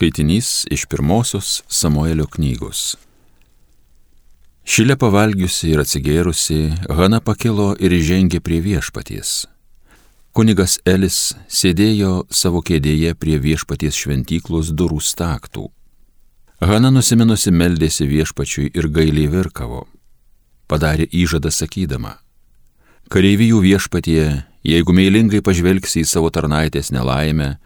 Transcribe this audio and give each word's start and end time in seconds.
Skaitinys 0.00 0.64
iš 0.70 0.86
pirmosios 0.86 1.62
Samuelio 1.68 2.24
knygos. 2.24 2.94
Šilė 4.64 4.96
pavalgiusi 4.96 5.74
ir 5.74 5.82
atsigėrusi, 5.82 6.56
Hana 6.88 7.18
pakilo 7.20 7.74
ir 7.76 7.92
žengė 8.00 8.40
prie 8.40 8.62
viešpaties. 8.64 9.44
Kunigas 10.32 10.78
Elis 10.88 11.34
sėdėjo 11.52 12.14
savo 12.32 12.64
kėdėje 12.64 13.12
prie 13.20 13.36
viešpaties 13.44 14.00
šventyklos 14.00 14.72
durų 14.72 15.04
staktų. 15.04 15.68
Hana 16.64 16.88
nusiminusi 16.88 17.52
meldėsi 17.52 18.08
viešpačiui 18.08 18.70
ir 18.72 18.88
gailiai 18.88 19.28
virkavo. 19.28 19.84
Padarė 20.64 21.12
įžadą 21.12 21.52
sakydama, 21.52 22.16
kareivijų 23.12 23.60
viešpatie, 23.68 24.46
jeigu 24.64 24.96
meilingai 24.96 25.44
pažvelgsi 25.44 26.06
į 26.06 26.08
savo 26.08 26.32
tarnaitės 26.32 26.88
nelaimę, 26.88 27.58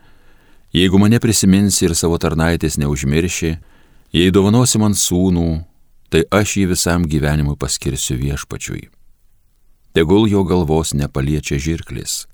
Jeigu 0.74 0.98
mane 0.98 1.20
prisiminsi 1.22 1.84
ir 1.86 1.94
savo 1.94 2.16
tarnaitės 2.18 2.80
neužmirši, 2.82 3.52
jei 4.10 4.32
dovanosi 4.34 4.80
man 4.82 4.96
sūnų, 4.98 5.48
tai 6.10 6.24
aš 6.34 6.56
jį 6.58 6.64
visam 6.72 7.04
gyvenimui 7.06 7.54
paskirsiu 7.54 8.16
viešpačiui. 8.18 8.88
Tegul 9.94 10.26
jo 10.26 10.42
galvos 10.42 10.90
nepaliečia 10.98 11.60
žirklis. 11.62 12.24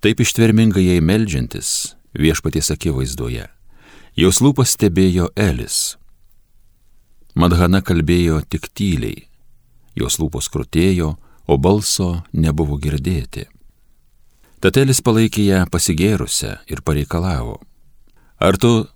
Taip 0.00 0.22
ištvermingai 0.24 0.86
jai 0.86 1.02
melžiantis 1.04 1.92
viešpaties 2.16 2.72
akivaizdoje. 2.72 3.44
Jos 4.16 4.40
lūpas 4.40 4.72
stebėjo 4.72 5.28
Elis. 5.36 5.98
Madhana 7.36 7.82
kalbėjo 7.84 8.40
tik 8.48 8.70
tyliai. 8.72 9.26
Jos 9.98 10.16
lūpos 10.22 10.48
krutėjo, 10.48 11.18
o 11.44 11.54
balso 11.60 12.22
nebuvo 12.32 12.80
girdėti. 12.80 13.44
Tatelis 14.58 14.98
palaikė 15.06 15.44
ją 15.46 15.58
pasigėrusią 15.70 16.56
ir 16.66 16.80
pareikalavo. 16.82 17.60
Ar 18.42 18.56
tu 18.58 18.88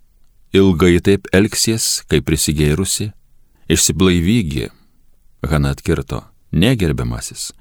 ilgai 0.51 0.97
taip 0.99 1.29
elgsies, 1.31 2.01
kaip 2.11 2.25
prisigėrusi? 2.27 3.13
Išsiblaivygi. 3.71 4.73
Hana 5.47 5.71
atkirto. 5.77 6.25
Negerbiamasis. 6.51 7.53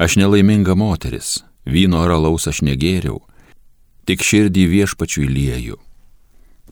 Aš 0.00 0.16
nelaiminga 0.16 0.72
moteris. 0.72 1.42
Vyno 1.68 2.00
ar 2.00 2.14
alaus 2.14 2.48
aš 2.48 2.62
negėriau. 2.64 3.18
Tik 4.08 4.24
širdį 4.24 4.64
viešpačiui 4.70 5.28
lieju. 5.28 5.76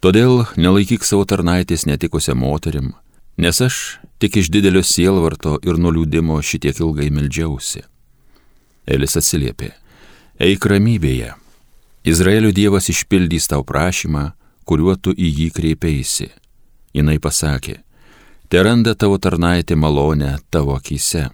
Todėl 0.01 0.47
nelaikyk 0.57 1.05
savo 1.05 1.27
tarnaitės 1.29 1.85
netikusią 1.85 2.33
moterim, 2.39 2.95
nes 3.37 3.61
aš 3.61 3.99
tik 4.23 4.39
iš 4.41 4.49
didelio 4.55 4.81
sielvarto 4.81 5.59
ir 5.69 5.77
nuliūdimo 5.77 6.39
šitiek 6.41 6.81
ilgai 6.81 7.11
meldžiausi. 7.13 7.85
Elis 8.89 9.19
atsiliepė 9.21 9.75
Eik 10.39 10.69
ramybėje. 10.71 11.33
Izraelio 12.07 12.53
Dievas 12.55 12.87
išpildys 12.93 13.49
tau 13.51 13.65
prašymą, 13.67 14.37
kuriuo 14.63 14.95
tu 14.95 15.11
į 15.11 15.33
jį 15.35 15.49
kreipeisi. 15.51 16.29
Jis 16.95 17.19
pasakė, 17.19 17.75
te 18.47 18.63
randa 18.63 18.95
tavo 18.95 19.19
tarnaitė 19.19 19.75
malonę 19.75 20.39
tavo 20.49 20.79
akise. 20.79 21.25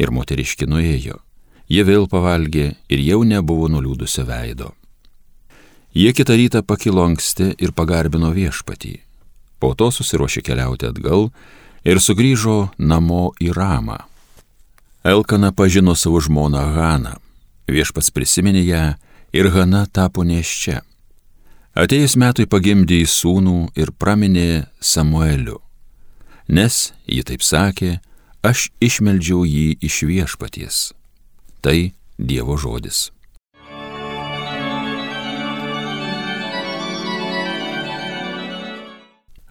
Ir 0.00 0.14
moteriški 0.16 0.64
nuėjo. 0.64 1.20
Jie 1.68 1.84
vėl 1.84 2.08
pavalgė 2.08 2.72
ir 2.88 3.04
jau 3.04 3.20
nebuvo 3.20 3.68
nuliūdusio 3.68 4.24
veido. 4.24 4.72
Jie 5.92 6.16
kitą 6.16 6.40
rytą 6.40 6.64
pakilo 6.64 7.04
anksti 7.04 7.52
ir 7.60 7.76
pagarbino 7.76 8.32
viešpatį. 8.32 8.96
Po 9.60 9.76
to 9.76 9.92
susiruošė 9.92 10.40
keliauti 10.40 10.88
atgal 10.88 11.34
ir 11.84 12.00
sugrįžo 12.00 12.70
namo 12.80 13.34
į 13.36 13.52
Ramą. 13.52 14.06
Elkana 15.04 15.52
pažino 15.52 15.92
savo 15.92 16.16
žmoną 16.24 16.70
Haną 16.72 17.20
Viešpats 17.70 18.10
prisiminė 18.10 18.62
ją 18.66 18.84
ir 19.36 19.50
Hana 19.54 19.84
tapo 19.86 20.24
neščia. 20.26 20.80
Atėjus 21.78 22.16
metui 22.18 22.48
pagimdė 22.50 23.04
į 23.04 23.06
sūnų 23.06 23.58
ir 23.78 23.92
praminė 23.94 24.66
Samueliu. 24.82 25.60
Nes, 26.50 26.90
ji 27.06 27.22
taip 27.22 27.46
sakė, 27.46 28.00
aš 28.42 28.72
išmeldžiau 28.82 29.44
jį 29.46 29.78
iš 29.86 30.02
viešpaties. 30.10 30.82
Tai 31.62 31.92
Dievo 32.18 32.58
žodis. 32.58 33.12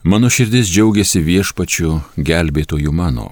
Mano 0.04 0.30
širdis 0.32 0.68
džiaugiasi 0.68 1.24
viešpačiu 1.24 2.02
gelbėtoju 2.20 2.92
mano. 2.92 3.32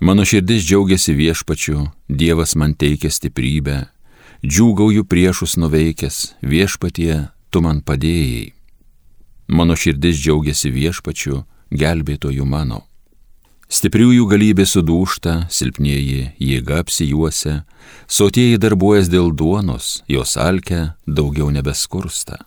Mano 0.00 0.24
širdis 0.24 0.62
džiaugiasi 0.62 1.12
viešpačiu, 1.12 1.88
Dievas 2.08 2.54
man 2.54 2.74
teikia 2.78 3.10
stiprybę, 3.10 3.80
džiūgauju 4.46 5.02
priešus 5.04 5.56
nuveikęs, 5.58 6.18
viešpatie, 6.42 7.26
tu 7.50 7.62
man 7.64 7.80
padėjai. 7.82 8.52
Mano 9.50 9.74
širdis 9.74 10.20
džiaugiasi 10.22 10.70
viešpačiu, 10.70 11.42
gelbėtoju 11.74 12.46
mano. 12.46 12.84
Stipriųjų 13.68 14.24
galybė 14.30 14.64
sudūšta, 14.64 15.32
silpnieji 15.52 16.30
jėga 16.40 16.78
apsijuose, 16.84 17.64
sotieji 18.06 18.56
darbuojas 18.62 19.10
dėl 19.12 19.34
duonos, 19.34 20.04
jos 20.08 20.38
alkia 20.40 20.94
daugiau 21.04 21.50
nebeskursta. 21.52 22.38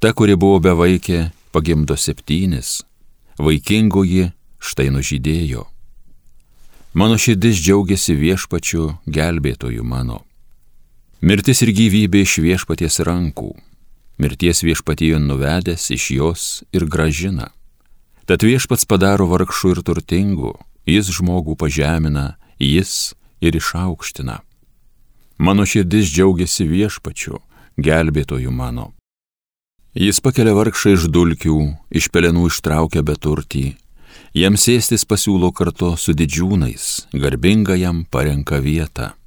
Ta, 0.00 0.14
kuri 0.16 0.34
buvo 0.34 0.58
bevaikė, 0.64 1.28
pagimdo 1.52 1.94
septynis, 1.94 2.80
vaikingoji 3.38 4.32
štai 4.58 4.88
nužydėjo. 4.96 5.69
Mano 6.92 7.14
širdis 7.14 7.54
džiaugiasi 7.62 8.16
viešpačiu 8.18 8.88
gelbėtoju 9.06 9.84
mano. 9.86 10.24
Mirtis 11.22 11.62
ir 11.62 11.70
gyvybė 11.70 12.24
iš 12.24 12.40
viešpaties 12.42 12.98
rankų. 13.06 13.52
Mirties 14.18 14.64
viešpatijo 14.66 15.20
nuvedęs 15.22 15.86
iš 15.94 16.10
jos 16.16 16.46
ir 16.74 16.88
gražina. 16.90 17.52
Tad 18.26 18.42
viešpats 18.42 18.88
padaro 18.90 19.28
vargšų 19.30 19.76
ir 19.76 19.82
turtingų, 19.86 20.50
jis 20.90 21.12
žmogų 21.14 21.54
pažemina, 21.62 22.34
jis 22.58 23.14
ir 23.38 23.54
išaukština. 23.54 24.40
Mano 25.38 25.62
širdis 25.62 26.10
džiaugiasi 26.10 26.66
viešpačiu, 26.66 27.38
gelbėtoju 27.78 28.50
mano. 28.50 28.90
Jis 29.94 30.18
pakelia 30.18 30.56
vargšą 30.58 30.96
iš 30.98 31.06
dulkių, 31.06 31.60
iš 31.94 32.10
pelenų 32.10 32.50
ištraukia 32.50 33.06
beturtį, 33.06 33.76
Jam 34.30 34.54
sėstis 34.54 35.02
pasiūlo 35.10 35.48
kartu 35.50 35.98
su 35.98 36.14
didžiūnais, 36.14 37.10
garbinga 37.18 37.74
jam 37.74 38.06
parenka 38.06 38.62
vietą. 38.62 39.18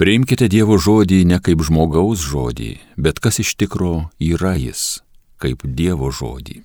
Priimkite 0.00 0.48
Dievo 0.48 0.80
žodį 0.80 1.28
ne 1.28 1.36
kaip 1.36 1.60
žmogaus 1.68 2.24
žodį, 2.24 2.80
bet 2.96 3.20
kas 3.20 3.44
iš 3.44 3.60
tikro 3.60 4.08
yra 4.16 4.56
jis, 4.56 5.04
kaip 5.36 5.68
Dievo 5.68 6.08
žodį. 6.08 6.64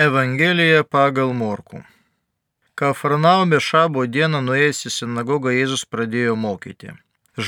Evangelija 0.00 0.84
pagal 0.84 1.32
Morku. 1.32 1.78
Kafarnaume 2.74 3.58
šabo 3.60 4.06
dieną 4.08 4.38
nuėjęs 4.46 4.78
į 4.88 4.92
sinagogą 4.94 5.52
Jėzus 5.52 5.82
pradėjo 5.92 6.36
mokyti. 6.40 6.94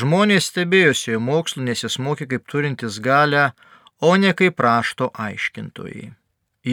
Žmonės 0.00 0.50
stebėjosi 0.50 1.14
jo 1.14 1.20
mokslu, 1.28 1.62
nes 1.68 1.84
jis 1.86 1.96
mokė 1.96 2.26
kaip 2.34 2.44
turintis 2.52 2.98
galę, 3.06 3.46
o 4.04 4.12
ne 4.20 4.34
kaip 4.36 4.60
rašto 4.66 5.08
aiškintojai. 5.28 6.10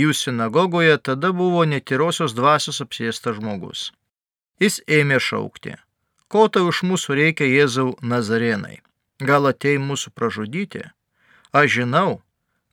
Jų 0.01 0.17
sinagogoje 0.23 0.99
tada 1.11 1.31
buvo 1.39 1.63
netyrosios 1.63 2.35
dvasios 2.35 2.83
apsėstas 2.83 3.39
žmogus. 3.39 3.87
Jis 4.59 4.81
ėmė 4.99 5.23
šaukti, 5.29 5.79
ko 6.27 6.49
tau 6.51 6.67
iš 6.75 6.83
mūsų 6.91 7.19
reikia 7.23 7.47
Jėzau 7.47 7.95
Nazarenai? 8.03 8.81
Gal 9.31 9.47
atei 9.55 9.79
mūsų 9.79 10.11
pražudyti? 10.11 10.89
Aš 11.55 11.73
žinau, 11.79 12.21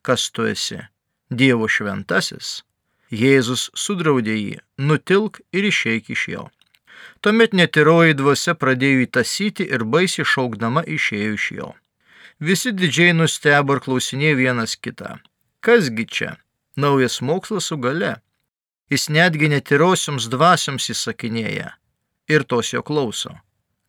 kas 0.03 0.27
tu 0.27 0.51
esi, 0.51 0.83
Dievo 1.31 1.71
šventasis 1.71 2.57
Jėzus 3.11 3.69
sudraudė 3.75 4.35
jį, 4.35 4.55
nutilk 4.77 5.39
ir 5.55 5.67
išeik 5.69 6.09
iš 6.11 6.27
jo. 6.33 6.45
Tuomet 7.21 7.53
netiroji 7.53 8.17
dvasia 8.19 8.53
pradėjo 8.53 9.05
įtasyti 9.05 9.67
ir 9.71 9.85
baisiai 9.85 10.27
šaukdama 10.27 10.83
išėjo 10.83 11.33
iš 11.37 11.45
jo. 11.59 11.69
Visi 12.39 12.73
didžiai 12.75 13.15
nustebo 13.15 13.77
ir 13.77 13.81
klausinėjo 13.85 14.35
vienas 14.37 14.75
kitą. 14.75 15.17
Kasgi 15.63 16.05
čia? 16.05 16.35
Naujas 16.75 17.21
mokslas 17.21 17.71
su 17.71 17.77
gale. 17.81 18.17
Jis 18.91 19.09
netgi 19.09 19.49
netirosioms 19.49 20.27
dvasioms 20.29 20.91
įsakinėja. 20.93 21.71
Ir 22.27 22.43
tos 22.43 22.73
jo 22.73 22.83
klauso. 22.83 23.33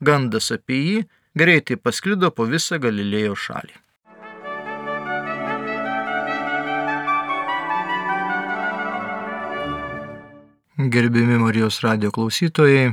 Gandas 0.01 0.51
apie 0.55 0.79
jį 0.79 0.99
greitai 1.35 1.77
pasklido 1.77 2.31
po 2.31 2.47
visą 2.47 2.79
Galilėjo 2.79 3.37
šalį. 3.37 3.77
Gerbimi 10.79 11.39
Marijos 11.39 11.81
radio 11.81 12.13
klausytojai, 12.15 12.93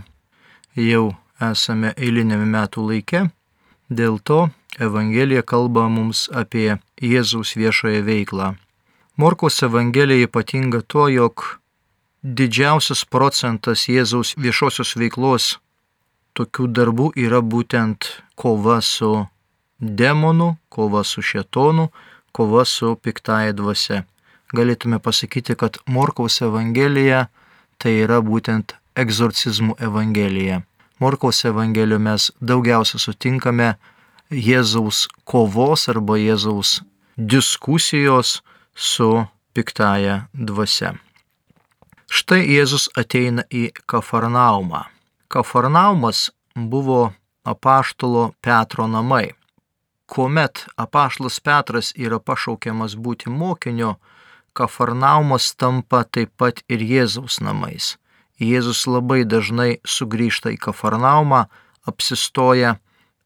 jau 0.74 1.12
esame 1.38 1.92
eilinėme 1.94 2.48
metų 2.50 2.86
laike, 2.88 3.20
dėl 3.94 4.18
to 4.26 4.48
Evangelija 4.82 5.44
kalba 5.46 5.84
mums 5.86 6.24
apie 6.34 6.80
Jėzaus 6.98 7.52
viešoją 7.54 8.02
veiklą. 8.08 8.48
Morkos 9.22 9.62
Evangelija 9.70 10.26
ypatinga 10.26 10.82
tuo, 10.82 11.06
jog 11.14 11.46
didžiausias 12.24 13.06
procentas 13.06 13.86
Jėzaus 13.86 14.34
viešosios 14.34 14.96
veiklos 14.98 15.60
tokių 16.34 16.68
darbų 16.74 17.14
yra 17.14 17.46
būtent 17.46 18.10
kova 18.34 18.82
su 18.82 19.28
demonu, 19.78 20.56
kova 20.74 21.06
su 21.06 21.22
šetonu, 21.22 21.92
kova 22.34 22.66
su 22.66 22.96
piktaja 22.98 23.54
dvasia. 23.54 24.08
Galėtume 24.58 24.98
pasakyti, 24.98 25.54
kad 25.54 25.84
Morkaus 25.86 26.42
Evangelija 26.42 27.28
tai 27.78 27.98
yra 28.06 28.22
būtent 28.24 28.76
egzorcizmų 28.96 29.78
evangelija. 29.88 30.62
Morkaus 31.00 31.44
evangelijoje 31.46 32.04
mes 32.04 32.32
daugiausia 32.40 33.00
sutinkame 33.02 33.76
Jėzaus 34.32 35.06
kovos 35.28 35.90
arba 35.92 36.18
Jėzaus 36.18 36.80
diskusijos 37.18 38.42
su 38.76 39.26
piktaja 39.54 40.26
dvasia. 40.34 40.96
Štai 42.12 42.44
Jėzus 42.48 42.88
ateina 42.96 43.44
į 43.52 43.70
Kafarnaumą. 43.90 44.86
Kafarnaumas 45.28 46.30
buvo 46.56 47.14
apaštalo 47.44 48.34
Petro 48.42 48.88
namai. 48.88 49.34
Kuomet 50.06 50.66
apaštalas 50.78 51.40
Petras 51.42 51.92
yra 51.98 52.20
pašaukiamas 52.20 52.94
būti 52.96 53.30
mokiniu, 53.30 53.96
Kafarnaumas 54.56 55.52
tampa 55.60 56.06
taip 56.08 56.32
pat 56.40 56.64
ir 56.72 56.80
Jėzaus 56.80 57.42
namais. 57.44 57.96
Jėzus 58.40 58.86
labai 58.88 59.24
dažnai 59.28 59.78
sugrįžta 59.84 60.52
į 60.56 60.60
Kafarnaumą, 60.68 61.46
apsistoja 61.88 62.78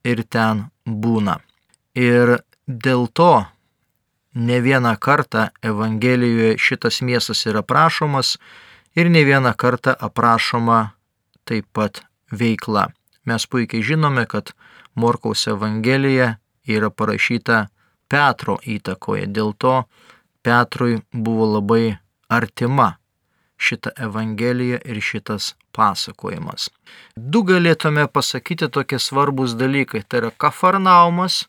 ir 0.04 0.24
ten 0.26 0.68
būna. 0.86 1.40
Ir 1.98 2.40
dėl 2.66 3.08
to 3.14 3.46
ne 4.34 4.60
vieną 4.62 4.96
kartą 4.98 5.50
Evangelijoje 5.62 6.58
šitas 6.58 7.02
miestas 7.02 7.46
yra 7.50 7.64
aprašomas 7.66 8.38
ir 8.96 9.10
ne 9.10 9.24
vieną 9.26 9.54
kartą 9.58 9.96
aprašoma 9.98 10.92
taip 11.46 11.66
pat 11.74 12.04
veikla. 12.32 12.90
Mes 13.26 13.46
puikiai 13.46 13.84
žinome, 13.84 14.26
kad 14.26 14.54
Morkaus 14.96 15.48
Evangelija 15.48 16.38
yra 16.68 16.90
parašyta 16.90 17.68
Petro 18.10 18.58
įtakoje, 18.66 19.28
dėl 19.30 19.54
to 19.58 19.84
Petrui 20.42 21.02
buvo 21.12 21.46
labai 21.56 21.98
artima 22.30 22.94
šita 23.60 23.90
Evangelija 23.98 24.80
ir 24.86 25.02
šitas 25.02 25.54
pasakojimas. 25.76 26.70
Du 27.16 27.44
galėtume 27.44 28.08
pasakyti 28.08 28.70
tokie 28.72 29.00
svarbus 29.00 29.56
dalykai. 29.60 30.04
Tai 30.08 30.22
yra 30.24 30.32
Kafarnaumas 30.38 31.44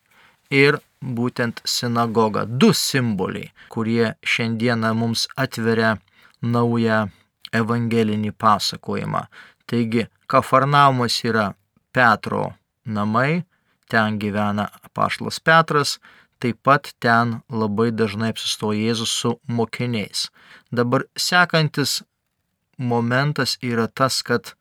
ir 0.50 0.80
būtent 1.00 1.62
sinagoga. 1.64 2.44
Du 2.44 2.72
simboliai, 2.74 3.52
kurie 3.72 4.14
šiandieną 4.22 4.92
mums 4.94 5.28
atveria 5.36 5.96
naują 6.42 7.06
evangelinį 7.54 8.32
pasakojimą. 8.38 9.24
Taigi, 9.66 10.08
Kafarnaumas 10.30 11.22
yra 11.26 11.52
Petro 11.92 12.52
namai, 12.84 13.44
ten 13.90 14.18
gyvena 14.18 14.68
apaštalas 14.82 15.40
Petras, 15.40 15.98
taip 16.40 16.62
pat 16.64 16.92
ten 17.00 17.40
labai 17.48 17.90
dažnai 17.92 18.32
apsistoja 18.32 18.90
Jėzus 18.90 19.12
su 19.22 19.34
mokiniais. 19.46 20.28
Dabar 20.72 21.04
sekantis 21.16 22.00
momentas 22.78 23.58
yra 23.62 23.86
tas, 23.88 24.22
kad 24.22 24.54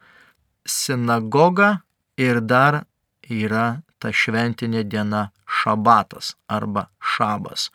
sinagoga 0.68 1.82
ir 2.18 2.42
dar 2.42 2.84
yra 3.30 3.82
ta 4.00 4.12
šventinė 4.12 4.84
diena 4.84 5.30
šabatas 5.48 6.36
arba 6.48 6.90
šabas. 7.00 7.70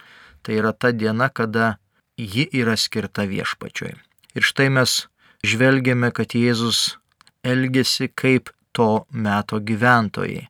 Tai 0.45 0.61
yra 0.61 0.73
ta 0.73 0.93
diena, 0.93 1.29
kada 1.29 1.77
ji 2.17 2.47
yra 2.53 2.77
skirta 2.77 3.25
viešpačiui. 3.29 3.95
Ir 4.37 4.45
štai 4.45 4.69
mes 4.71 5.06
žvelgiame, 5.47 6.11
kad 6.12 6.37
Jėzus 6.37 6.99
elgesi 7.45 8.11
kaip 8.12 8.53
to 8.77 9.06
meto 9.11 9.61
gyventojai 9.61 10.49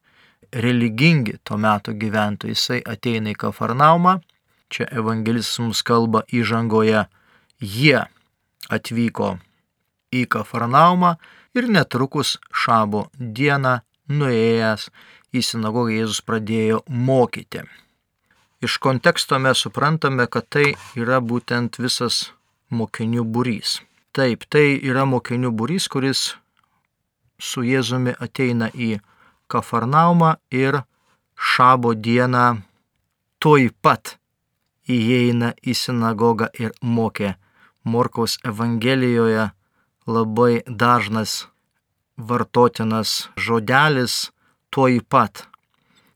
religingi 0.55 1.39
to 1.43 1.59
meto 1.59 1.93
gyventojai. 1.93 2.55
Jisai 2.55 2.81
ateina 2.87 3.33
į 3.33 3.39
Kafarnaumą, 3.45 4.19
čia 4.71 4.87
evangelistas 4.93 5.61
mums 5.63 5.83
kalba 5.87 6.25
įžangoje, 6.33 7.07
jie 7.61 8.05
atvyko 8.71 9.37
į 10.15 10.27
Kafarnaumą 10.31 11.17
ir 11.55 11.69
netrukus 11.71 12.37
šabo 12.53 13.09
dieną 13.19 13.81
nuėjęs 14.11 14.91
į 15.35 15.43
sinagogą 15.43 15.95
Jėzus 15.95 16.23
pradėjo 16.27 16.83
mokyti. 16.87 17.65
Iš 18.65 18.79
konteksto 18.81 19.39
mes 19.43 19.61
suprantame, 19.61 20.27
kad 20.31 20.47
tai 20.49 20.73
yra 20.97 21.21
būtent 21.21 21.77
visas 21.83 22.31
mokinių 22.71 23.25
būrys. 23.27 23.81
Taip, 24.15 24.47
tai 24.49 24.79
yra 24.79 25.05
mokinių 25.11 25.51
būrys, 25.53 25.89
kuris 25.91 26.37
su 27.39 27.65
Jėzumi 27.67 28.15
ateina 28.23 28.71
į 28.71 28.95
Kafarnaumą 28.95 29.14
ir 30.51 30.83
šabo 31.37 31.95
dieną 31.95 32.45
toj 33.39 33.71
pat 33.83 34.17
įeina 34.89 35.53
į 35.65 35.75
sinagogą 35.77 36.49
ir 36.61 36.73
mokė. 36.83 37.35
Morkaus 37.85 38.39
Evangelijoje 38.49 39.51
labai 40.09 40.63
dažnas 40.65 41.47
vartotinas 42.17 43.29
žodelis 43.37 44.31
toj 44.73 45.01
pat, 45.09 45.45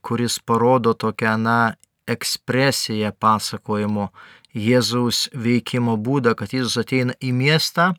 kuris 0.01 0.39
parodo 0.39 0.93
tokią, 0.93 1.37
na, 1.37 1.75
ekspresiją 2.09 3.11
pasakojimo 3.21 4.09
Jėzaus 4.57 5.27
veikimo 5.37 5.93
būdą, 6.01 6.33
kad 6.33 6.55
Jėzus 6.55 6.79
ateina 6.81 7.13
į 7.21 7.33
miestą 7.37 7.91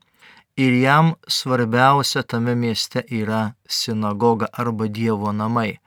ir 0.56 0.73
jam 0.82 1.14
svarbiausia 1.29 2.23
tame 2.23 2.55
mieste 2.55 3.05
yra 3.11 3.52
sinagoga 3.69 4.47
arba 4.52 4.88
Dievo 4.88 5.32
namai. 5.32 5.79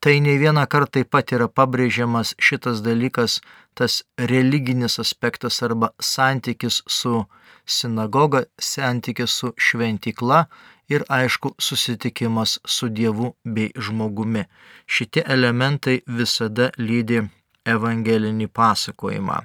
Tai 0.00 0.20
ne 0.20 0.34
vieną 0.38 0.66
kartą 0.66 0.98
taip 0.98 1.10
pat 1.14 1.30
yra 1.32 1.46
pabrėžiamas 1.46 2.34
šitas 2.42 2.80
dalykas, 2.82 3.38
tas 3.78 4.02
religinis 4.18 4.98
aspektas 4.98 5.62
arba 5.62 5.92
santykis 6.00 6.82
su 6.88 7.22
sinagoga, 7.66 8.42
santykis 8.58 9.30
su 9.30 9.52
šventikla 9.56 10.46
ir 10.88 11.04
aišku 11.08 11.54
susitikimas 11.58 12.58
su 12.66 12.88
Dievu 12.88 13.34
bei 13.44 13.70
žmogumi. 13.76 14.44
Šitie 14.86 15.22
elementai 15.36 16.00
visada 16.06 16.72
lydi 16.78 17.22
evangelinį 17.64 18.50
pasakojimą. 18.50 19.38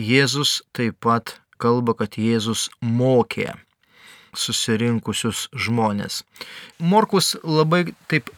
Jėzus 0.00 0.62
taip 0.72 0.96
pat 1.04 1.39
kalba, 1.60 1.94
kad 1.98 2.16
Jėzus 2.20 2.68
mokė 2.80 3.52
susirinkusius 4.36 5.48
žmonės. 5.54 6.22
Morkus 6.78 7.34
labai 7.42 7.90
taip 8.10 8.30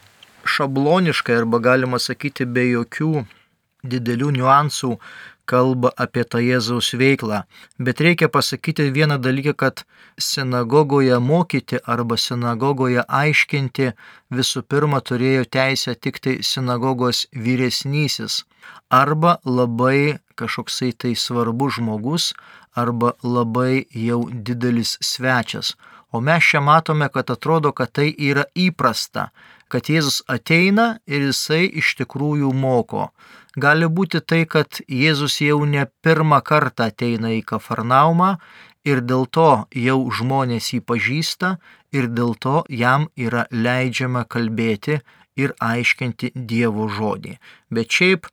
šabloniškai 0.49 1.43
arba 1.43 1.61
galima 1.63 2.01
sakyti 2.01 2.49
be 2.49 2.65
jokių 2.71 3.27
didelių 3.83 4.31
niuansų 4.39 4.97
kalba 5.45 5.91
apie 6.05 6.23
tą 6.25 6.41
Jėzaus 6.43 6.93
veiklą. 6.99 7.43
Bet 7.79 8.01
reikia 8.01 8.29
pasakyti 8.33 8.91
vieną 8.95 9.19
dalyką, 9.19 9.55
kad 9.59 9.85
sinagogoje 10.19 11.19
mokyti 11.19 11.81
arba 11.95 12.17
sinagogoje 12.17 13.03
aiškinti 13.09 13.91
visų 14.39 14.63
pirma 14.71 15.03
turėjo 15.03 15.45
teisę 15.57 15.95
tik 15.95 16.23
tai 16.23 16.39
sinagogos 16.47 17.27
vyresnysis 17.33 18.43
arba 18.93 19.39
labai 19.45 20.19
kažkoksai 20.39 20.93
tai 20.93 21.15
svarbus 21.17 21.79
žmogus 21.79 22.33
arba 22.75 23.13
labai 23.23 23.87
jau 23.95 24.25
didelis 24.31 24.97
svečias. 25.01 25.75
O 26.13 26.21
mes 26.21 26.45
čia 26.45 26.61
matome, 26.61 27.09
kad 27.09 27.31
atrodo, 27.31 27.73
kad 27.73 27.93
tai 27.93 28.11
yra 28.13 28.45
įprasta, 28.55 29.31
kad 29.73 29.89
Jėzus 29.89 30.21
ateina 30.29 30.99
ir 31.09 31.25
jisai 31.31 31.65
iš 31.81 31.95
tikrųjų 32.03 32.53
moko. 32.53 33.09
Gali 33.57 33.89
būti 33.89 34.21
tai, 34.21 34.45
kad 34.45 34.83
Jėzus 34.89 35.41
jau 35.41 35.63
ne 35.65 35.87
pirmą 36.05 36.43
kartą 36.45 36.91
ateina 36.93 37.33
į 37.33 37.41
Kafarnaumą 37.49 38.37
ir 38.85 39.01
dėl 39.01 39.25
to 39.37 39.65
jau 39.87 39.99
žmonės 40.19 40.73
jį 40.75 40.83
pažįsta 40.85 41.57
ir 41.97 42.09
dėl 42.13 42.37
to 42.45 42.63
jam 42.69 43.09
yra 43.17 43.47
leidžiama 43.51 44.25
kalbėti 44.29 45.01
ir 45.37 45.57
aiškinti 45.61 46.33
Dievo 46.35 46.89
žodį. 46.93 47.39
Bet 47.73 47.89
šiaip 47.89 48.29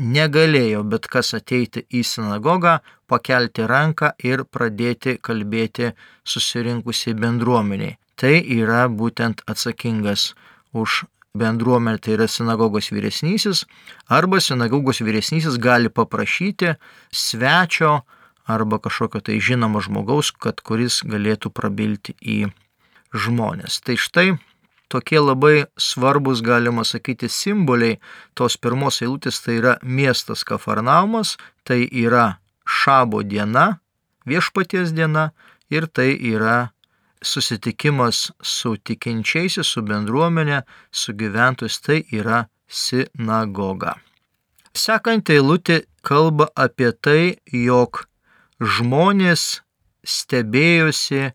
negalėjo 0.00 0.82
bet 0.88 1.06
kas 1.12 1.34
ateiti 1.36 1.84
į 1.92 2.02
sinagogą, 2.08 2.78
pakelti 3.10 3.66
ranką 3.68 4.14
ir 4.24 4.44
pradėti 4.48 5.18
kalbėti 5.20 5.92
susirinkusiai 6.24 7.14
bendruomeniai. 7.18 7.98
Tai 8.16 8.34
yra 8.36 8.86
būtent 8.88 9.44
atsakingas 9.48 10.32
už 10.76 11.04
bendruomenę, 11.34 12.00
tai 12.02 12.16
yra 12.16 12.26
sinagogos 12.28 12.90
vyresnysis, 12.92 13.64
arba 14.08 14.40
sinagogos 14.40 15.00
vyresnysis 15.00 15.58
gali 15.62 15.88
paprašyti 15.88 16.74
svečio 17.12 18.00
arba 18.50 18.80
kažkokio 18.82 19.20
tai 19.20 19.38
žinomo 19.40 19.80
žmogaus, 19.80 20.32
kad 20.32 20.60
kuris 20.60 21.02
galėtų 21.06 21.52
prabilti 21.54 22.16
į 22.18 22.50
žmonės. 23.14 23.78
Tai 23.86 23.96
štai 23.96 24.28
tokie 24.90 25.20
labai 25.22 25.64
svarbus, 25.78 26.42
galima 26.42 26.84
sakyti, 26.84 27.30
simboliai 27.30 28.00
tos 28.34 28.58
pirmos 28.58 29.00
eilutės, 29.04 29.40
tai 29.44 29.60
yra 29.60 29.76
miestas 29.82 30.42
Kafarnaumas, 30.44 31.36
tai 31.64 31.86
yra 31.86 32.40
šabo 32.66 33.22
diena, 33.22 33.80
viešpaties 34.26 34.92
diena 34.96 35.30
ir 35.70 35.86
tai 35.86 36.12
yra 36.34 36.72
susitikimas 37.22 38.30
su 38.42 38.76
tikinčiaisiais, 38.76 39.68
su 39.68 39.82
bendruomenė, 39.84 40.62
su 40.90 41.14
gyventojais, 41.14 41.80
tai 41.84 42.02
yra 42.12 42.46
sinagoga. 42.66 43.98
Sekant 44.74 45.30
eilutė 45.30 45.82
kalba 46.06 46.48
apie 46.56 46.92
tai, 46.92 47.36
jog 47.52 48.06
žmonės 48.60 49.60
stebėjosi 50.06 51.30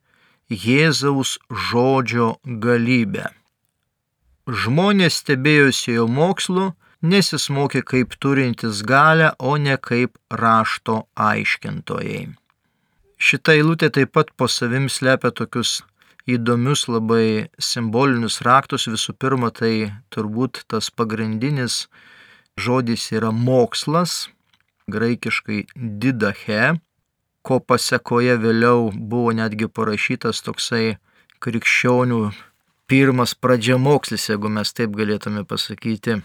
Jėzaus 0.49 1.39
žodžio 1.49 2.35
galybę. 2.45 3.31
Žmonės 4.45 5.23
stebėjosi 5.23 5.95
jo 5.95 6.05
mokslu, 6.05 6.75
nes 7.01 7.31
jis 7.33 7.47
mokė 7.49 7.81
kaip 7.81 8.13
turintis 8.21 8.83
galę, 8.85 9.31
o 9.39 9.57
ne 9.57 9.73
kaip 9.81 10.19
rašto 10.29 11.07
aiškintojai. 11.17 12.27
Šitą 13.17 13.55
eilutę 13.57 13.89
taip 13.89 14.13
pat 14.13 14.29
po 14.37 14.45
savim 14.45 14.85
slepia 14.85 15.31
tokius 15.33 15.81
įdomius 16.29 16.85
labai 16.85 17.49
simbolinius 17.57 18.41
raktus. 18.45 18.85
Visų 18.85 19.17
pirma, 19.17 19.49
tai 19.49 19.89
turbūt 20.13 20.65
tas 20.69 20.91
pagrindinis 20.93 21.87
žodis 22.53 23.09
yra 23.17 23.31
mokslas, 23.33 24.27
graikiškai 24.85 25.65
didache, 25.75 26.75
ko 27.41 27.59
pasiekoje 27.59 28.37
vėliau 28.41 28.91
buvo 28.93 29.33
netgi 29.33 29.73
parašytas 29.73 30.45
toksai 30.45 30.99
krikščionių 31.41 32.27
pirmas 32.87 33.33
pradžiamokslis, 33.33 34.29
jeigu 34.29 34.51
mes 34.51 34.73
taip 34.75 34.95
galėtume 34.97 35.45
pasakyti, 35.47 36.19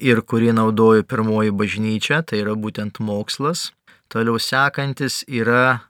ir 0.00 0.22
kurį 0.24 0.54
naudojo 0.56 1.04
pirmoji 1.04 1.52
bažnyčia, 1.54 2.22
tai 2.24 2.42
yra 2.42 2.56
būtent 2.56 3.00
mokslas. 3.04 3.70
Toliau 4.10 4.40
sekantis 4.42 5.20
yra 5.28 5.86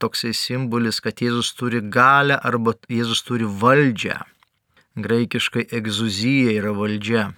toksai 0.00 0.32
simbolis, 0.34 1.02
kad 1.04 1.20
Jėzus 1.20 1.52
turi 1.58 1.82
galę 1.82 2.38
arba 2.38 2.74
Jėzus 2.88 3.22
turi 3.26 3.46
valdžią. 3.46 4.22
Graikiškai 5.02 5.68
egzuzija 5.72 6.56
yra 6.58 6.72
valdžia 6.76 7.30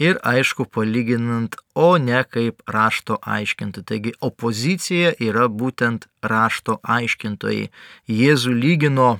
ir 0.00 0.16
aišku 0.24 0.64
palyginant, 0.72 1.56
o 1.74 1.98
ne 1.98 2.22
kaip 2.24 2.62
rašto 2.66 3.18
aiškintojai. 3.20 3.86
Taigi 3.90 4.12
opozicija 4.24 5.12
yra 5.20 5.48
būtent 5.48 6.08
rašto 6.22 6.78
aiškintojai. 6.96 7.68
Jėzų 8.08 8.54
lygino 8.56 9.10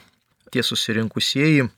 tie 0.50 0.64
susirinkusieji 0.66 1.68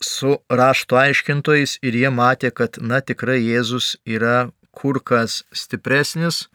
su 0.00 0.38
rašto 0.48 0.96
aiškintojais 0.96 1.78
ir 1.82 1.94
jie 1.94 2.10
matė, 2.10 2.50
kad 2.54 2.78
na 2.80 3.00
tikrai 3.00 3.40
Jėzus 3.42 3.96
yra 4.06 4.50
kur 4.72 5.00
kas 5.02 5.42
stipresnis, 5.52 6.46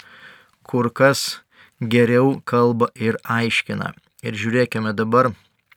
kur 0.64 0.90
kas 0.90 1.44
geriau 1.80 2.40
kalba 2.46 2.90
ir 2.96 3.20
aiškina. 3.24 3.94
Ir 4.24 4.40
žiūrėkime 4.40 4.94
dabar, 4.96 5.34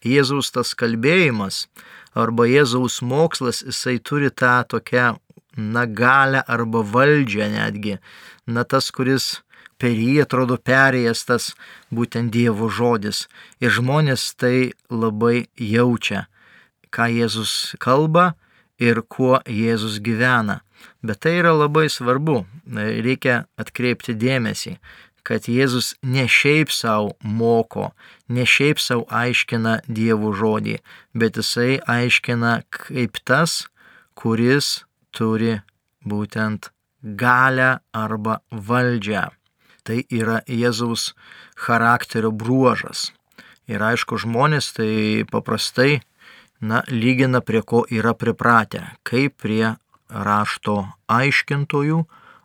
Jėzaus 0.06 0.52
tas 0.54 0.74
kalbėjimas 0.78 1.66
arba 2.14 2.46
Jėzaus 2.46 3.00
mokslas, 3.02 3.64
jisai 3.66 3.98
turi 3.98 4.30
tą 4.30 4.60
tokią 4.68 5.16
na, 5.56 5.86
galę 5.86 6.44
arba 6.46 6.84
valdžią 6.84 7.48
netgi, 7.50 7.96
na, 8.46 8.62
tas, 8.64 8.90
kuris 8.94 9.40
per 9.80 9.92
jį 9.92 10.22
atrodo 10.24 10.56
perėjęs 10.56 11.24
tas 11.28 11.50
būtent 11.90 12.32
Dievo 12.32 12.68
žodis. 12.68 13.26
Ir 13.60 13.74
žmonės 13.74 14.30
tai 14.40 14.72
labai 14.90 15.48
jaučia, 15.56 16.26
ką 16.94 17.08
Jėzus 17.12 17.76
kalba 17.82 18.34
ir 18.78 19.02
kuo 19.02 19.40
Jėzus 19.46 20.00
gyvena. 20.04 20.60
Bet 21.02 21.22
tai 21.24 21.38
yra 21.40 21.54
labai 21.56 21.88
svarbu, 21.90 22.44
reikia 22.76 23.44
atkreipti 23.60 24.14
dėmesį, 24.18 24.76
kad 25.26 25.48
Jėzus 25.50 25.94
ne 26.02 26.26
šiaip 26.30 26.70
savo 26.70 27.14
moko, 27.22 27.90
ne 28.28 28.46
šiaip 28.46 28.78
savo 28.82 29.06
aiškina 29.10 29.80
Dievo 29.88 30.32
žodį, 30.36 30.78
bet 31.14 31.40
jisai 31.40 31.80
aiškina 31.82 32.60
kaip 32.70 33.18
tas, 33.26 33.64
kuris 34.14 34.84
turi 35.10 35.58
būtent 36.06 36.70
galę 37.02 37.78
arba 37.92 38.40
valdžią. 38.50 39.26
Tai 39.86 39.98
yra 40.10 40.40
Jėzaus 40.50 41.12
charakterio 41.54 42.32
bruožas. 42.34 43.12
Ir 43.70 43.82
aišku, 43.82 44.18
žmonės 44.22 44.72
tai 44.74 45.26
paprastai, 45.30 46.00
na, 46.60 46.82
lygina 46.88 47.40
prie 47.40 47.62
ko 47.62 47.84
yra 47.90 48.14
pripratę, 48.14 48.82
kaip 49.02 49.36
prie 49.42 49.76
rašto 50.08 50.76
aiškintojų 51.08 52.04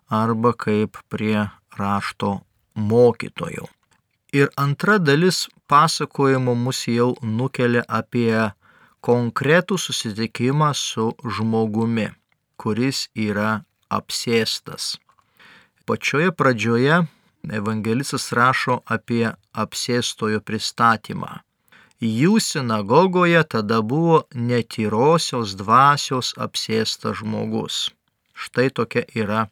arba 0.09 0.53
kaip 0.53 0.97
prie 1.09 1.49
rašto 1.77 2.39
mokytojų. 2.75 3.67
Ir 4.33 4.47
antra 4.55 4.97
dalis 4.97 5.47
pasakojimo 5.67 6.55
mus 6.55 6.85
jau 6.87 7.13
nukelia 7.21 7.83
apie 7.87 8.51
konkretų 9.03 9.77
susitikimą 9.81 10.71
su 10.77 11.11
žmogumi 11.25 12.09
kuris 12.61 13.07
yra 13.17 13.63
apsėstas. 13.89 14.97
Pačioje 15.89 16.29
pradžioje 16.37 16.99
evangelistas 17.59 18.29
rašo 18.37 18.81
apie 18.95 19.23
apsėstojo 19.63 20.43
pristatymą. 20.45 21.39
Jų 22.01 22.39
sinagogoje 22.41 23.43
tada 23.45 23.83
buvo 23.85 24.23
netyrosios 24.33 25.51
dvasios 25.53 26.31
apsėstas 26.33 27.19
žmogus. 27.19 27.91
Štai 28.33 28.71
tokia 28.73 29.03
yra 29.13 29.43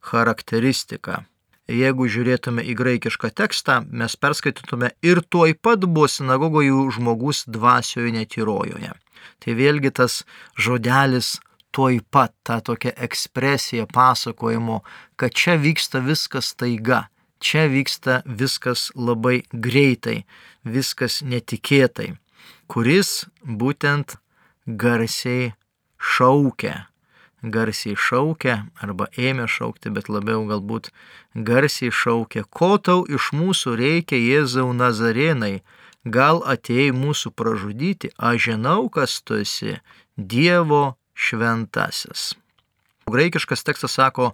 charakteristika. 0.00 1.26
Jeigu 1.68 2.06
žiūrėtume 2.08 2.64
į 2.64 2.78
graikišką 2.80 3.28
tekstą, 3.36 3.82
mes 3.92 4.16
perskaitytume 4.16 4.94
ir 5.04 5.20
tuoj 5.20 5.52
pat 5.60 5.84
buvo 5.84 6.08
sinagogoje 6.08 6.72
žmogus 6.96 7.42
dvasioje 7.44 8.14
netyrojoje. 8.16 8.94
Tai 9.44 9.58
vėlgi 9.60 9.92
tas 10.00 10.22
žodelis 10.56 11.36
tuoj 11.76 12.00
pat 12.08 12.32
tą 12.40 12.62
tokią 12.64 12.96
ekspresiją 12.96 13.84
pasakojimo, 13.92 14.80
kad 15.20 15.36
čia 15.36 15.60
vyksta 15.60 16.00
viskas 16.00 16.54
taiga, 16.56 17.04
čia 17.40 17.66
vyksta 17.70 18.22
viskas 18.24 18.88
labai 18.94 19.42
greitai, 19.52 20.24
viskas 20.64 21.20
netikėtai, 21.22 22.14
kuris 22.68 23.26
būtent 23.44 24.18
garsiai 24.66 25.54
šaukia, 25.98 26.88
garsiai 27.42 27.96
šaukia 27.96 28.58
arba 28.82 29.08
ėmė 29.16 29.48
šaukti, 29.48 29.90
bet 29.94 30.10
labiau 30.12 30.44
galbūt 30.48 30.90
garsiai 31.34 31.90
šaukia, 31.94 32.44
ko 32.50 32.76
tau 32.78 33.04
iš 33.06 33.32
mūsų 33.32 33.76
reikia 33.78 34.18
Jėzau 34.18 34.70
Nazarėnai, 34.76 35.62
gal 36.04 36.42
atėjai 36.46 36.92
mūsų 36.96 37.32
pražudyti, 37.36 38.12
aš 38.18 38.50
žinau, 38.50 38.88
kas 38.92 39.20
tu 39.22 39.40
esi, 39.42 39.78
Dievo 40.18 40.98
šventasis. 41.14 42.32
Graikiškas 43.08 43.62
tekstas 43.64 43.94
sako, 43.94 44.32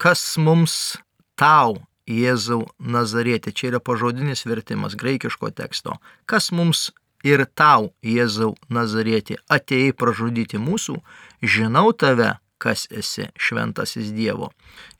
kas 0.00 0.22
mums 0.40 0.96
tau, 1.38 1.76
Jėzau 2.08 2.64
Nazarėti. 2.80 3.52
Čia 3.52 3.74
yra 3.74 3.80
pažodinis 3.84 4.46
vertimas 4.48 4.96
graikiško 4.96 5.52
teksto. 5.52 5.98
Kas 6.26 6.50
mums 6.52 6.88
ir 7.24 7.44
tau, 7.54 7.92
Jėzau 8.02 8.54
Nazarėti, 8.72 9.36
atėjai 9.52 9.92
pražudyti 9.92 10.60
mūsų, 10.62 10.98
žinau 11.42 11.92
tave, 11.92 12.38
kas 12.58 12.88
esi 12.90 13.28
šventasis 13.38 14.10
Dievo. 14.16 14.50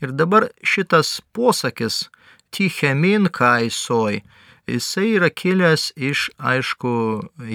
Ir 0.02 0.12
dabar 0.12 0.48
šitas 0.62 1.18
posakis, 1.32 2.06
tichemin 2.54 3.28
kaisoj, 3.32 4.22
jisai 4.68 5.08
yra 5.16 5.30
kilęs 5.30 5.92
iš, 5.96 6.28
aišku, 6.38 6.92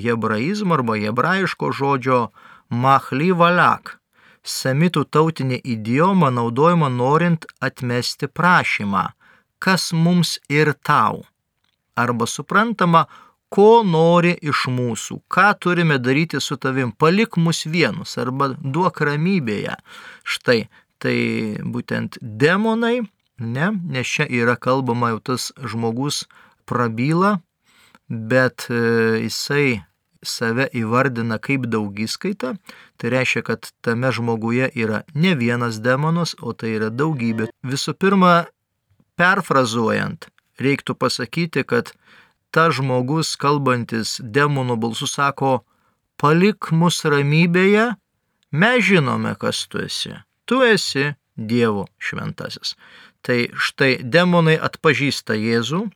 hebraizmo 0.04 0.78
arba 0.80 0.98
hebrajiško 1.00 1.72
žodžio 1.72 2.22
Mahly 2.70 3.32
valak- 3.38 4.00
semitų 4.58 5.06
tautinė 5.06 5.60
idioma 5.64 6.30
naudojama 6.34 6.90
norint 6.90 7.46
atmesti 7.62 8.28
prašymą, 8.28 9.12
kas 9.64 9.92
mums 9.96 10.38
ir 10.52 10.74
tau. 10.84 11.24
Arba 11.96 12.28
suprantama, 12.28 13.06
ko 13.54 13.84
nori 13.86 14.34
iš 14.42 14.66
mūsų, 14.74 15.20
ką 15.30 15.52
turime 15.62 16.00
daryti 16.02 16.42
su 16.42 16.58
tavim, 16.58 16.92
palik 16.92 17.38
mus 17.38 17.64
vienus 17.70 18.18
arba 18.18 18.50
duok 18.58 19.04
ramybėje. 19.08 19.76
Štai, 20.26 20.64
tai 20.98 21.18
būtent 21.62 22.18
demonai, 22.22 23.04
ne, 23.38 23.68
nes 23.94 24.10
čia 24.10 24.26
yra 24.26 24.58
kalbama 24.58 25.14
jau 25.14 25.22
tas 25.32 25.52
žmogus 25.62 26.24
prabyla, 26.66 27.38
bet 28.10 28.66
e, 28.70 28.82
jisai 29.28 29.84
save 30.24 30.66
įvardina 30.74 31.38
kaip 31.44 31.68
daugiskaita, 31.70 32.56
tai 32.98 33.14
reiškia, 33.14 33.44
kad 33.46 33.70
tame 33.86 34.10
žmoguje 34.16 34.70
yra 34.74 35.04
ne 35.14 35.36
vienas 35.38 35.82
demonas, 35.84 36.34
o 36.42 36.56
tai 36.58 36.74
yra 36.78 36.90
daugybė. 36.90 37.52
Visų 37.68 37.94
pirma, 38.00 38.34
perfrazuojant, 39.20 40.30
reiktų 40.62 40.96
pasakyti, 41.00 41.64
kad 41.68 41.94
ta 42.54 42.70
žmogus, 42.74 43.36
kalbantis 43.40 44.20
demonų 44.22 44.78
balsu, 44.82 45.10
sako, 45.10 45.64
palik 46.22 46.72
mus 46.72 47.02
ramybėje, 47.06 47.94
mes 48.54 48.86
žinome, 48.86 49.34
kas 49.40 49.66
tu 49.68 49.84
esi. 49.86 50.16
Tu 50.46 50.62
esi 50.68 51.12
Dievo 51.34 51.88
šventasis. 51.98 52.76
Tai 53.26 53.48
štai 53.58 54.04
demonai 54.06 54.54
atpažįsta 54.62 55.34
Jėzų, 55.34 55.88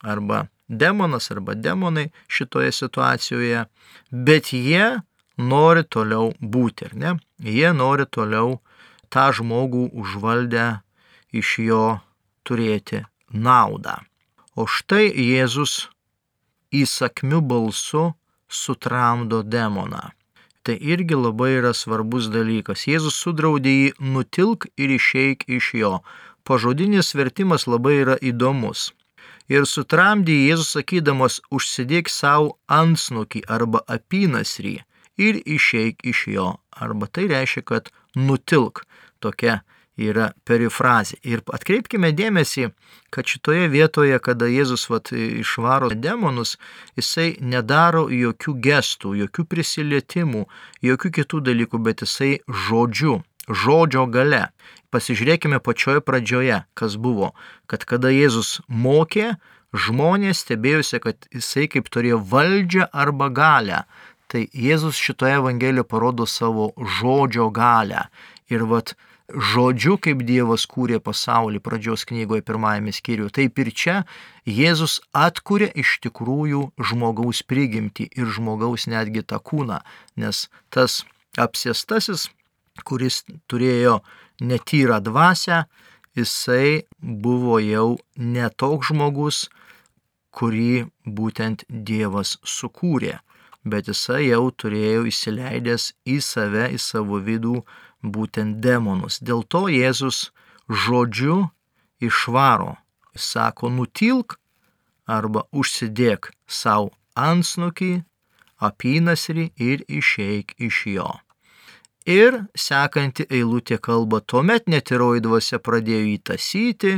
arba 0.00 0.46
demonas, 0.68 1.28
arba 1.30 1.52
demonai 1.54 2.06
šitoje 2.32 2.72
situacijoje, 2.72 3.66
bet 4.10 4.52
jie 4.56 5.02
nori 5.36 5.84
toliau 5.84 6.32
būti, 6.40 6.88
ar 6.88 6.94
ne? 6.96 7.12
Jie 7.42 7.72
nori 7.76 8.06
toliau 8.08 8.56
tą 9.12 9.28
žmogų 9.36 9.90
užvaldę 9.92 10.80
iš 11.36 11.58
jo 11.66 11.84
turėti 12.46 13.02
naudą. 13.32 13.98
O 14.56 14.64
štai 14.64 15.10
Jėzus 15.10 15.88
įsakmiu 16.72 17.42
balsu 17.42 18.12
sutramdo 18.48 19.42
demoną. 19.42 20.10
Tai 20.62 20.76
irgi 20.80 21.14
labai 21.14 21.52
yra 21.60 21.72
svarbus 21.74 22.26
dalykas. 22.34 22.86
Jėzus 22.90 23.18
sudraudė 23.22 23.74
jį 23.74 23.90
nutilk 24.14 24.66
ir 24.76 24.94
išeik 24.96 25.44
iš 25.58 25.74
jo. 25.78 25.92
Pažodinis 26.46 27.12
vertimas 27.14 27.66
labai 27.70 28.00
yra 28.02 28.16
įdomus. 28.18 28.90
Ir 29.46 29.66
sutramdė 29.70 30.34
Jėzus 30.48 30.72
sakydamas, 30.74 31.38
užsidėk 31.54 32.10
savo 32.10 32.56
ansnukį 32.66 33.44
arba 33.46 33.84
apynasrį 33.86 34.80
ir 35.22 35.38
išeik 35.46 36.02
iš 36.02 36.26
jo. 36.34 36.48
Arba 36.74 37.06
tai 37.06 37.28
reiškia, 37.30 37.62
kad 37.62 37.92
nutilk. 38.18 38.82
Tokia 39.22 39.60
yra 39.96 40.30
perifrazė. 40.44 41.18
Ir 41.24 41.42
atkreipkime 41.52 42.12
dėmesį, 42.16 42.70
kad 43.10 43.28
šitoje 43.28 43.68
vietoje, 43.72 44.18
kada 44.20 44.48
Jėzus 44.50 44.86
vat, 44.92 45.12
išvaro 45.12 45.90
demonus, 45.94 46.56
jisai 46.96 47.36
nedaro 47.40 48.06
jokių 48.12 48.56
gestų, 48.68 49.14
jokių 49.24 49.46
prisilietimų, 49.48 50.44
jokių 50.84 51.12
kitų 51.20 51.42
dalykų, 51.48 51.80
bet 51.80 52.04
jisai 52.04 52.32
žodžiu, 52.46 53.22
žodžio 53.48 54.06
gale. 54.12 54.46
Pasižiūrėkime 54.92 55.60
pačioje 55.60 56.00
pradžioje, 56.04 56.62
kas 56.78 56.96
buvo, 56.96 57.32
kad 57.66 57.84
kada 57.88 58.12
Jėzus 58.12 58.60
mokė, 58.68 59.34
žmonės 59.76 60.44
stebėjusi, 60.44 61.00
kad 61.02 61.26
jisai 61.34 61.66
kaip 61.72 61.90
turėjo 61.92 62.20
valdžią 62.22 62.86
arba 62.92 63.28
galę. 63.28 63.82
Tai 64.26 64.42
Jėzus 64.50 64.98
šitoje 64.98 65.36
Evangelijoje 65.38 65.86
parodo 65.86 66.26
savo 66.26 66.72
žodžio 66.98 67.50
galę. 67.54 68.08
Ir 68.50 68.64
vat 68.66 68.94
žodžiu, 69.32 69.96
kaip 69.98 70.22
Dievas 70.26 70.66
kūrė 70.70 71.00
pasaulį 71.02 71.60
pradžios 71.64 72.06
knygoje 72.08 72.44
pirmajame 72.46 72.94
skyriuje, 72.94 73.32
taip 73.34 73.58
ir 73.58 73.72
čia 73.74 73.96
Jėzus 74.46 75.00
atkuria 75.16 75.68
iš 75.74 75.98
tikrųjų 76.06 76.70
žmogaus 76.78 77.42
prigimtį 77.42 78.08
ir 78.14 78.30
žmogaus 78.30 78.86
netgi 78.86 79.24
tą 79.26 79.40
kūną, 79.42 79.80
nes 80.16 80.46
tas 80.70 81.02
apsėstasis, 81.36 82.28
kuris 82.86 83.24
turėjo 83.50 84.00
netyrą 84.40 85.00
dvasę, 85.02 85.64
jisai 86.16 86.86
buvo 87.00 87.58
jau 87.60 87.96
netoks 88.16 88.92
žmogus, 88.92 89.46
kurį 90.36 90.86
būtent 91.06 91.64
Dievas 91.68 92.36
sukūrė, 92.44 93.18
bet 93.64 93.88
jisai 93.90 94.28
jau 94.28 94.50
turėjo 94.52 95.06
įsileidęs 95.10 95.90
į 96.06 96.20
save, 96.22 96.68
į 96.76 96.78
savo 96.80 97.18
vidų 97.24 97.62
būtent 98.02 98.60
demonus. 98.60 99.20
Dėl 99.20 99.42
to 99.44 99.66
Jėzus 99.72 100.30
žodžiu 100.68 101.48
išvaro, 102.00 102.76
sako 103.14 103.70
nutilk 103.70 104.38
arba 105.06 105.46
užsidėk 105.52 106.32
savo 106.46 106.90
ansnukį, 107.16 108.04
apynasrį 108.60 109.50
ir 109.56 109.84
išeik 109.88 110.54
iš 110.58 110.82
jo. 110.96 111.10
Ir 112.06 112.44
sekanti 112.54 113.26
eilutė 113.30 113.80
kalba, 113.82 114.20
tuomet 114.20 114.68
netiroji 114.70 115.24
dvasia 115.24 115.58
pradėjo 115.58 116.06
įtasyti 116.14 116.92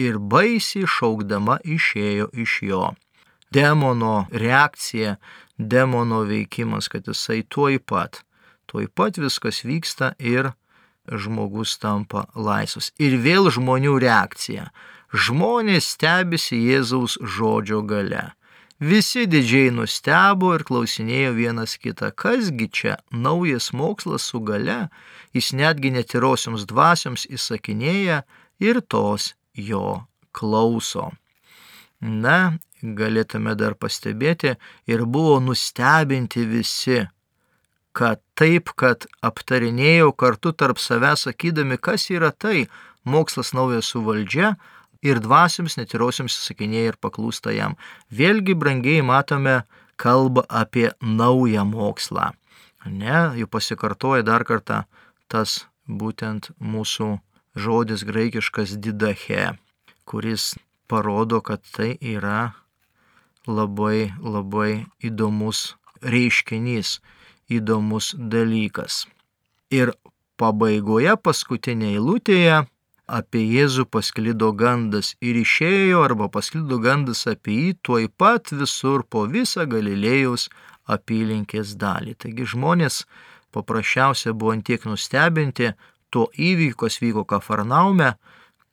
ir 0.00 0.18
baisiai 0.18 0.88
šaukdama 0.88 1.60
išėjo 1.64 2.28
iš 2.44 2.56
jo. 2.68 2.90
Demono 3.50 4.26
reakcija, 4.30 5.16
demono 5.56 6.22
veikimas, 6.28 6.88
kad 6.92 7.08
jisai 7.08 7.40
tuoj 7.42 7.80
pat 7.80 8.20
tuoj 8.70 8.88
pat 8.94 9.18
viskas 9.18 9.64
vyksta 9.66 10.14
ir 10.18 10.52
žmogus 11.10 11.76
tampa 11.82 12.26
laisvas. 12.34 12.92
Ir 13.02 13.18
vėl 13.18 13.50
žmonių 13.50 13.98
reakcija. 14.02 14.70
Žmonės 15.10 15.96
stebisi 15.96 16.60
Jėzaus 16.70 17.18
žodžio 17.18 17.82
gale. 17.82 18.30
Visi 18.80 19.26
didžiai 19.28 19.72
nustebo 19.76 20.54
ir 20.56 20.62
klausinėjo 20.64 21.34
vienas 21.36 21.74
kitą, 21.76 22.14
kasgi 22.16 22.70
čia 22.72 22.94
naujas 23.12 23.74
mokslas 23.76 24.24
su 24.30 24.40
gale, 24.40 24.86
jis 25.36 25.50
netgi 25.52 25.90
netirosioms 25.92 26.64
dvasioms 26.70 27.26
įsakinėja 27.28 28.22
ir 28.64 28.80
tos 28.80 29.34
jo 29.52 30.06
klauso. 30.32 31.10
Na, 32.00 32.56
galėtume 32.80 33.52
dar 33.60 33.76
pastebėti, 33.76 34.54
ir 34.88 35.04
buvo 35.04 35.36
nustebinti 35.44 36.46
visi, 36.48 37.02
kad 38.00 38.20
taip, 38.38 38.72
kad 38.80 39.04
aptarinėjau 39.20 40.14
kartu 40.16 40.54
tarp 40.56 40.80
savęs 40.80 41.26
sakydami, 41.26 41.76
kas 41.76 42.08
yra 42.08 42.30
tai 42.32 42.70
mokslas 43.04 43.52
naujas 43.52 43.90
su 43.92 44.00
valdžia 44.06 44.54
ir 45.04 45.20
dvasioms 45.20 45.76
netirosiams 45.76 46.38
įsakinėja 46.38 46.94
ir 46.94 46.98
paklūsta 47.00 47.52
jam. 47.52 47.76
Vėlgi, 48.08 48.56
brangiai, 48.56 49.04
matome 49.04 49.60
kalbą 50.00 50.46
apie 50.48 50.88
naują 51.00 51.66
mokslą. 51.68 52.30
Ne, 52.88 53.18
jau 53.36 53.48
pasikartoja 53.52 54.24
dar 54.24 54.46
kartą 54.48 54.84
tas 55.28 55.66
būtent 55.84 56.48
mūsų 56.56 57.18
žodis 57.52 58.06
graikiškas 58.08 58.78
didache, 58.80 59.58
kuris 60.08 60.54
parodo, 60.88 61.44
kad 61.44 61.60
tai 61.76 61.92
yra 62.00 62.54
labai 63.44 64.14
labai 64.24 64.86
įdomus 65.04 65.74
reiškinys 66.00 67.00
įdomus 67.50 68.14
dalykas. 68.16 69.04
Ir 69.70 69.92
pabaigoje 70.40 71.14
paskutinėje 71.20 71.98
eilutėje 71.98 72.60
apie 73.10 73.42
Jėzų 73.42 73.86
pasklido 73.90 74.52
gandas 74.54 75.14
ir 75.20 75.38
išėjo 75.40 76.04
arba 76.06 76.30
pasklido 76.32 76.78
gandas 76.82 77.26
apie 77.30 77.56
jį 77.58 77.72
tuoj 77.86 78.06
pat 78.20 78.52
visur 78.54 79.02
po 79.02 79.26
visą 79.30 79.66
Galilėjos 79.70 80.48
apylinkės 80.90 81.74
dalį. 81.80 82.16
Taigi 82.22 82.46
žmonės 82.54 83.04
paprasčiausia 83.54 84.32
buvo 84.32 84.54
antiek 84.54 84.86
nustebinti 84.86 85.72
to 86.14 86.28
įvykos 86.34 87.00
vyko 87.02 87.26
Kafarnaume, 87.26 88.14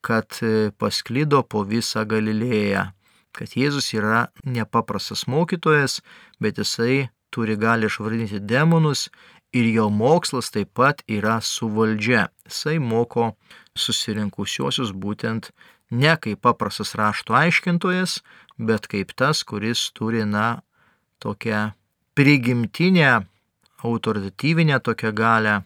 kad 0.05 0.39
pasklido 0.77 1.43
po 1.43 1.63
visą 1.65 2.05
Galilėją, 2.09 2.87
kad 3.33 3.57
Jėzus 3.57 3.91
yra 3.97 4.27
nepaprastas 4.45 5.25
mokytojas, 5.29 5.99
bet 6.41 6.61
jisai 6.61 7.09
turi 7.29 7.55
gali 7.55 7.89
išvardinti 7.89 8.39
demonus 8.39 9.07
ir 9.53 9.65
jo 9.73 9.89
mokslas 9.89 10.51
taip 10.51 10.73
pat 10.73 11.03
yra 11.07 11.39
su 11.41 11.69
valdžia. 11.69 12.27
Jisai 12.47 12.77
moko 12.79 13.31
susirinkusiuosius 13.77 14.91
būtent 14.91 15.51
ne 15.89 16.15
kaip 16.21 16.41
paprastas 16.43 16.95
rašto 16.99 17.35
aiškintojas, 17.37 18.19
bet 18.57 18.87
kaip 18.91 19.13
tas, 19.15 19.43
kuris 19.43 19.91
turi, 19.95 20.25
na, 20.25 20.61
tokią 21.19 21.71
prigimtinę, 22.17 23.21
autoritatyvinę 23.83 24.79
tokią 24.79 25.11
galę, 25.13 25.61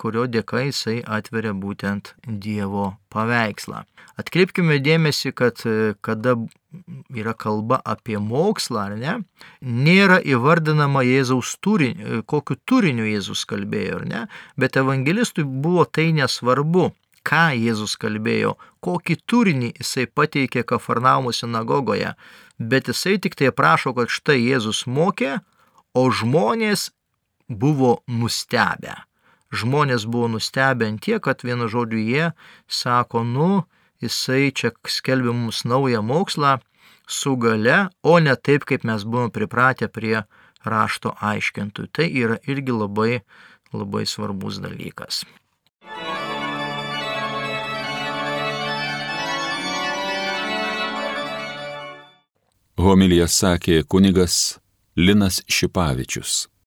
kurio 0.00 0.24
dėka 0.30 0.62
jisai 0.64 1.00
atveria 1.04 1.52
būtent 1.52 2.14
Dievo 2.24 2.94
paveikslą. 3.12 3.84
Atkreipkime 4.20 4.78
dėmesį, 4.80 5.32
kad 5.36 5.60
kada 6.00 6.36
yra 7.14 7.34
kalba 7.34 7.80
apie 7.84 8.18
mokslą, 8.22 8.86
ar 8.90 8.96
ne, 8.98 9.14
nėra 9.60 10.20
įvardinama 10.22 11.02
Jėzaus 11.06 11.56
turinio, 11.64 12.22
kokiu 12.30 12.56
turiniu 12.68 13.06
Jėzus 13.08 13.44
kalbėjo, 13.50 14.00
ar 14.00 14.06
ne, 14.06 14.22
bet 14.60 14.78
evangelistui 14.80 15.44
buvo 15.44 15.84
tai 15.84 16.10
nesvarbu, 16.16 16.90
ką 17.26 17.44
Jėzus 17.58 17.96
kalbėjo, 18.00 18.56
kokį 18.84 19.18
turinį 19.28 19.72
jisai 19.80 20.06
pateikė 20.06 20.64
Kafarnaumo 20.66 21.34
sinagogoje, 21.36 22.14
bet 22.58 22.88
jisai 22.88 23.18
tik 23.18 23.36
tai 23.38 23.52
prašo, 23.52 23.94
kad 23.96 24.12
štai 24.12 24.38
Jėzus 24.40 24.86
mokė, 24.86 25.38
o 25.94 26.06
žmonės 26.10 26.90
buvo 27.50 28.00
nustebę. 28.06 28.94
Žmonės 29.50 30.06
buvo 30.06 30.28
nustebę 30.30 30.86
ant 30.86 31.02
tiek, 31.02 31.18
kad 31.22 31.42
vienu 31.42 31.66
žodžiu 31.66 31.98
jie 31.98 32.26
sako, 32.70 33.24
nu, 33.26 33.64
jisai 34.02 34.50
čia 34.52 34.72
skelbia 34.88 35.32
mums 35.32 35.64
naują 35.64 36.02
mokslą 36.02 36.58
su 37.10 37.36
gale, 37.36 37.88
o 38.02 38.18
ne 38.20 38.36
taip, 38.36 38.64
kaip 38.64 38.84
mes 38.84 39.04
buvome 39.04 39.32
pripratę 39.34 39.88
prie 39.88 40.22
rašto 40.64 41.14
aiškintojų. 41.20 41.88
Tai 41.92 42.06
yra 42.06 42.38
irgi 42.46 42.74
labai, 42.76 43.20
labai 43.72 44.06
svarbus 44.06 44.60
dalykas. 44.62 45.24
Homilija 52.80 53.26
sakė 53.28 53.82
kunigas 53.84 54.58
Linas 54.96 55.42
Šipavičius. 55.48 56.49